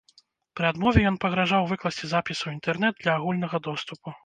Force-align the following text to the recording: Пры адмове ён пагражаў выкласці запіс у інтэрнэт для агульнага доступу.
Пры 0.59 0.65
адмове 0.69 1.03
ён 1.09 1.19
пагражаў 1.25 1.69
выкласці 1.73 2.05
запіс 2.15 2.43
у 2.47 2.51
інтэрнэт 2.57 2.93
для 3.05 3.11
агульнага 3.21 3.57
доступу. 3.71 4.19